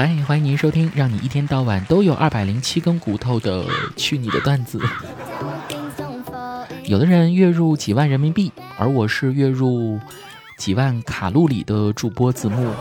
[0.00, 3.66] 嗨，欢迎您收听让你一天到晚都有二百零七根骨头的
[3.96, 4.80] 去你的段子。
[6.86, 10.00] 有的人月入几万人民币，而我是月入
[10.56, 12.72] 几万卡路里的主播子木。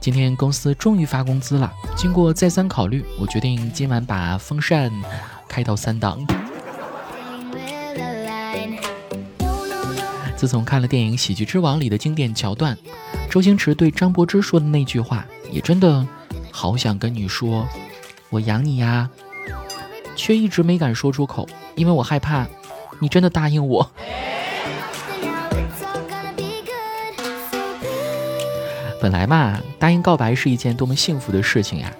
[0.00, 4.92] 今天公司终于发工资了，经过再三考虑，我决定今晚把风扇
[5.48, 6.24] 开到三档。
[10.44, 12.76] 自从看了电影《喜剧之王》里的经典桥段，
[13.30, 16.06] 周星驰对张柏芝说的那句话，也真的
[16.50, 17.66] 好想跟你说，
[18.28, 19.08] 我养你呀，
[20.14, 22.46] 却一直没敢说出口，因为我害怕
[22.98, 23.90] 你真的答应我。
[29.00, 31.90] 本来嘛，答应告白是一件多么幸福的事情呀！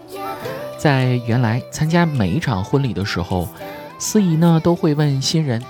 [0.76, 3.48] 在原来参加每一场婚礼的时候，
[3.98, 5.64] 司仪呢都会问新人：“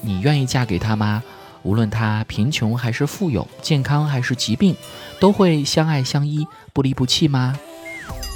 [0.00, 1.20] 你愿意嫁给他吗？”
[1.62, 4.74] 无论他贫穷还是富有，健康还是疾病，
[5.18, 7.58] 都会相爱相依，不离不弃吗？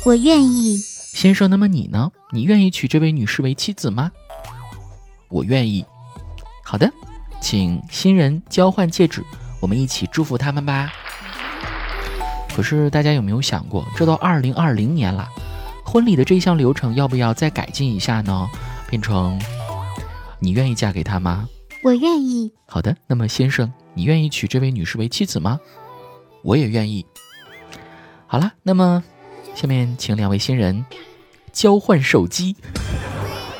[0.04, 1.48] 我愿意，先生。
[1.48, 2.10] 那么你呢？
[2.32, 4.10] 你愿意娶这位女士为妻子吗？
[5.28, 5.84] 我愿意。
[6.62, 6.92] 好的，
[7.40, 9.24] 请新人交换戒指，
[9.60, 10.92] 我们一起祝福他们吧。
[12.54, 15.28] 可是大家有没有想过，这都二零二零年了，
[15.84, 18.48] 婚礼的这项流程要不要再改进一下呢？
[18.86, 19.40] 变成
[20.38, 21.48] 你愿意嫁给他吗？
[21.84, 22.50] 我愿意。
[22.66, 25.60] 好的，那么先生，你愿意娶这位女士为妻子吗？
[26.42, 27.04] 我也愿意。
[28.26, 29.04] 好了，那么
[29.54, 30.86] 下面请两位新人
[31.52, 32.56] 交换手机。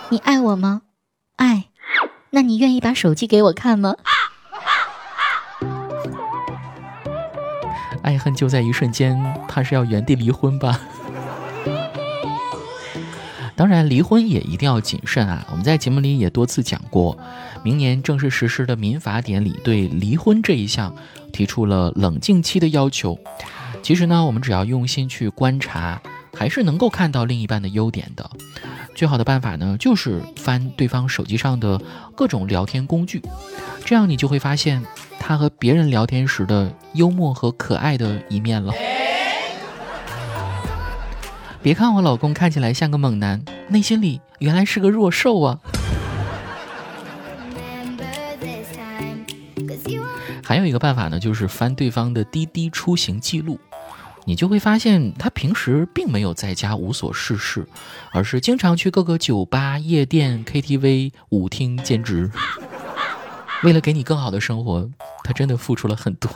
[0.09, 0.81] 你爱我吗？
[1.37, 1.67] 爱。
[2.31, 3.95] 那你愿意把手机给我看吗？
[8.03, 10.81] 爱恨就在一瞬间，怕是要原地离婚吧？
[13.57, 15.47] 当然，离婚也一定要谨慎啊！
[15.51, 17.17] 我们在节目里也多次讲过，
[17.63, 20.95] 明年正式实施的民法典里对离婚这一项
[21.33, 23.17] 提出了冷静期的要求。
[23.81, 26.03] 其实呢，我们只要用心去观察，
[26.37, 28.29] 还是能够看到另一半的优点的。
[28.95, 31.81] 最好的办法呢，就是翻对方手机上的
[32.17, 33.23] 各种聊天工具，
[33.85, 34.83] 这样你就会发现
[35.21, 38.73] 他和别人聊天时的幽默和可爱的一面了。
[41.65, 45.59] 别看我老公看起来像个猛男，内心里原来是个弱兽啊！
[50.43, 53.59] 还有一个办法呢，就是翻对方的滴滴出行记录，
[54.27, 57.67] 你就会发现他平时并没有在家无所事事，
[58.13, 62.31] 而是经常去各个酒吧、夜店、KTV、舞厅兼职。
[63.63, 64.87] 为了给你更好的生活，
[65.23, 66.31] 他真的付出了很多。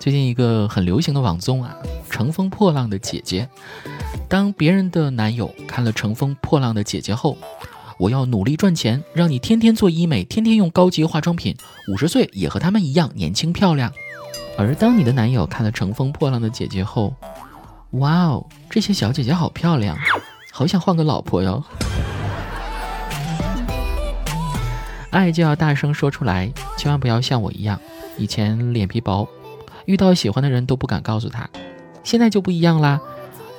[0.00, 1.76] 最近一个很流行的网综啊，
[2.10, 3.46] 《乘风破浪的姐姐》。
[4.30, 7.36] 当别人的男友看了《乘风破浪的姐姐》后，
[7.98, 11.54] 我要努力赚钱，让你天天做医美，天天用高级化妆品，
[11.92, 13.92] 五十岁也和他们一样年轻漂亮。
[14.56, 17.14] 而当你的男友看了《乘风破浪的姐姐》后，
[17.90, 19.98] 哇哦，这些小姐姐好漂亮，
[20.50, 21.62] 好想换个老婆哟。
[25.10, 27.78] 爱就要大声说出来，千万不要像我一样，
[28.16, 29.28] 以前脸皮薄。
[29.90, 31.50] 遇到喜欢的人都不敢告诉他，
[32.04, 33.00] 现在就不一样啦，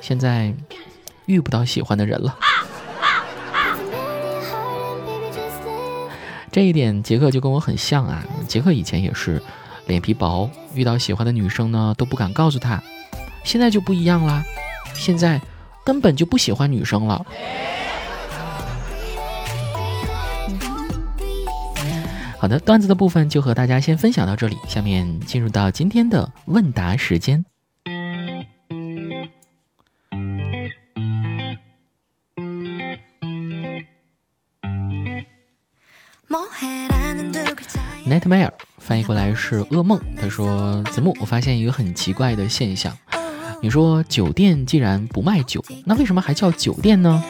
[0.00, 0.50] 现在
[1.26, 2.38] 遇不到喜欢的人了。
[6.50, 9.42] 这一点杰克就跟我很像啊，杰克以前也是
[9.86, 12.82] 脸皮薄，遇到喜欢的女生呢都不敢告诉他，
[13.44, 14.42] 现在就不一样啦，
[14.94, 15.38] 现在
[15.84, 17.26] 根本就不喜欢女生了。
[22.42, 27.44] 好的，段子的部分就和大家先分享到这里，下面进入到今天的问答时间。
[38.04, 40.00] Nightmare 翻译过来是噩梦。
[40.20, 42.92] 他说：“子木，我发现一个很奇怪的现象。
[43.62, 47.22] 你说酒店既然不卖酒，那为什么还叫酒店呢？”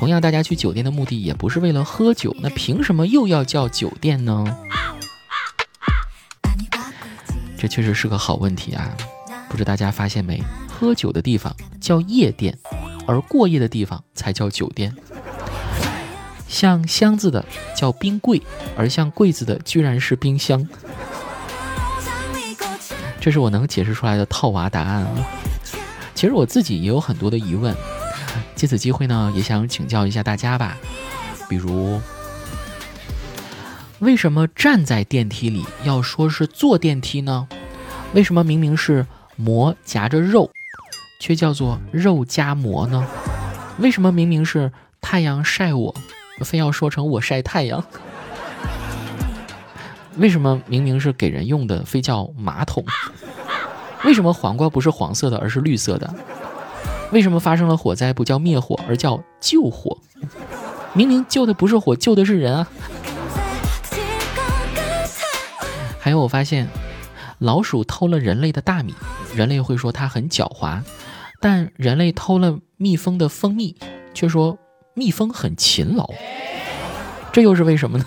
[0.00, 4.46] 同样，大家去酒店的目的也不是为了喝酒，那凭什么又要叫酒店呢？
[7.58, 8.96] 这确实是个好问题啊！
[9.50, 10.42] 不知大家发现没？
[10.70, 12.58] 喝酒的地方叫夜店，
[13.06, 14.96] 而过夜的地方才叫酒店。
[16.48, 17.44] 像箱子的
[17.76, 18.40] 叫冰柜，
[18.78, 20.66] 而像柜子的居然是冰箱。
[23.20, 25.28] 这是我能解释出来的套娃答案了。
[26.14, 27.76] 其实我自己也有很多的疑问。
[28.60, 30.76] 借此机会呢，也想请教一下大家吧。
[31.48, 31.98] 比如，
[34.00, 37.48] 为什么站在电梯里要说是坐电梯呢？
[38.12, 40.50] 为什么明明是馍夹着肉，
[41.22, 43.02] 却叫做肉夹馍呢？
[43.78, 44.70] 为什么明明是
[45.00, 45.94] 太阳晒我，
[46.44, 47.82] 非要说成我晒太阳？
[50.18, 52.84] 为什么明明是给人用的，非叫马桶？
[54.04, 56.14] 为什么黄瓜不是黄色的，而是绿色的？
[57.12, 59.98] 为什么发生了火灾不叫灭火，而叫救火？
[60.92, 62.68] 明明救的不是火，救的是人啊！
[65.98, 66.68] 还有，我发现
[67.38, 68.94] 老鼠偷了人类的大米，
[69.34, 70.80] 人类会说它很狡猾；
[71.40, 73.76] 但人类偷了蜜蜂的蜂蜜，
[74.14, 74.58] 却说
[74.94, 76.10] 蜜蜂很勤劳。
[77.32, 78.04] 这又是为什么呢？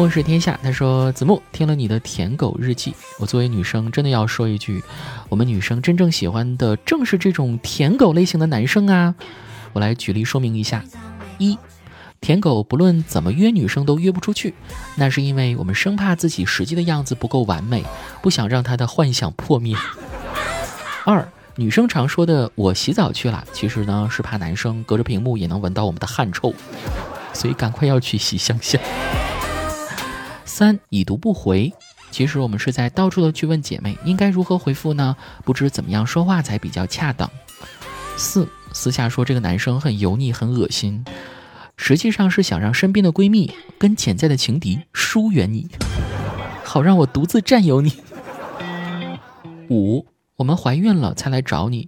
[0.00, 4.82] 末是天下，他说：“子木听了你的舔狗日记，我作为女生真的要说一句，
[5.28, 9.14] 我们女生真正喜欢的正是这种舔狗类型的男生啊！
[9.74, 10.82] 我来举例说明一下：
[11.36, 11.58] 一，
[12.18, 14.54] 舔狗不论怎么约女生都约不出去，
[14.96, 17.84] 那是因为我们生怕自己实际的样子不够完美，
[18.22, 19.76] 不想让他的幻想破灭。
[21.04, 26.54] 二，女生常说的‘我洗澡去了’，其实呢是怕男生隔着屏幕也能闻到我们的汗臭，
[27.34, 28.80] 所以赶快要去洗香香。”
[30.50, 31.72] 三已读不回，
[32.10, 35.16] 其实我们是在到处的去问姐妹应该如何回复呢？
[35.44, 37.30] 不知怎么样说话才比较恰当。
[38.16, 41.04] 四私下说这个男生很油腻很恶心，
[41.76, 45.68] 实际上是想让身边的闺蜜跟潜在的情敌疏远你，
[46.64, 47.92] 好让我独自占有你。
[49.70, 50.04] 五
[50.34, 51.86] 我们怀孕了才来找你，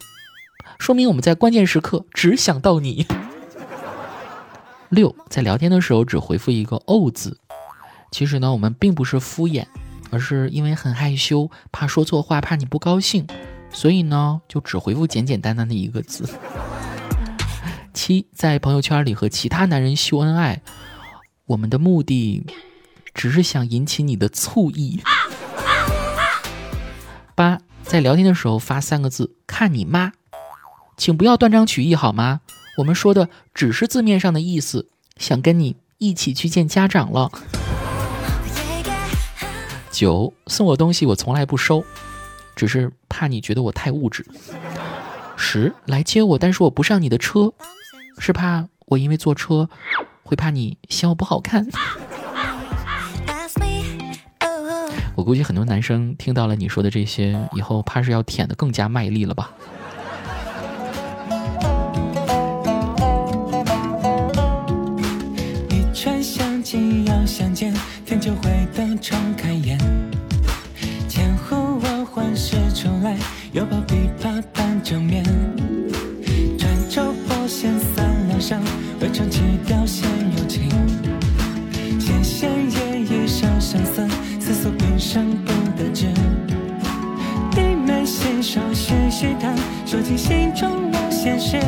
[0.79, 3.07] 说明我们在关键时刻只想到你。
[4.89, 7.39] 六在聊天的时候只回复一个哦字。
[8.13, 9.67] 其实呢，我们并不是敷衍，
[10.11, 13.27] 而是因为很害羞，怕说错话，怕你不高兴，
[13.73, 16.29] 所以呢，就只回复简简单单的一个字。
[17.95, 20.61] 七，在朋友圈里和其他男人秀恩爱，
[21.47, 22.45] 我们的目的
[23.15, 25.01] 只是想引起你的醋意。
[27.35, 30.13] 八，在聊天的时候发三个字“看你妈”，
[30.99, 32.43] 请不要断章取义好吗？
[32.77, 37.31] 我们说的只是字面上的意思，想跟你一起去见家长了。
[39.93, 41.85] 九送我东西我从来不收，
[42.57, 44.27] 只是怕你觉得我太物质。
[45.37, 47.53] 十来接我，但是我不上你的车，
[48.19, 49.69] 是怕我因为坐车
[50.23, 51.69] 会怕你嫌我不好看。
[55.15, 59.53] 我估计很多男生听到了你说的这些以后，怕是要舔的更加卖力了吧。
[67.27, 67.73] 相见，
[68.05, 69.79] 天就会等重开眼。
[71.09, 73.17] 千呼万唤始出来，
[73.53, 75.25] 犹抱琵琶半遮面。
[76.59, 78.61] 转轴拨弦三两声，
[79.01, 80.69] 未成曲调先有情。
[82.01, 84.09] 弦弦夜一声声思，
[84.41, 86.07] 思索平生不得志。
[87.51, 89.55] 低眉信手续续弹，
[89.87, 91.61] 说尽心中无限事。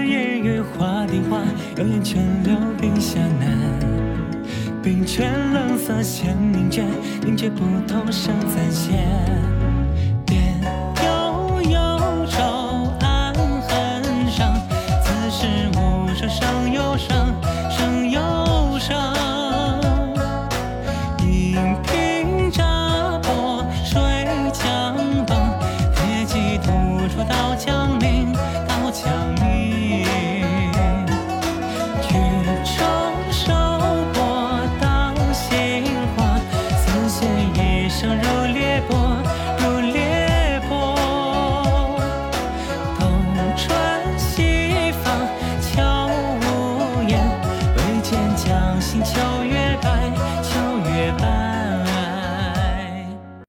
[0.00, 1.46] 一语话定欢
[1.76, 3.58] 有缘泉流冰下难
[4.82, 6.84] 冰泉冷涩弦凝绝
[7.24, 8.92] 凝绝不通声暂歇